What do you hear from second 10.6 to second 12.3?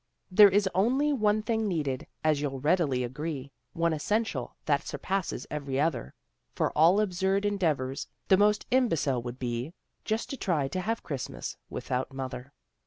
to have Christmas without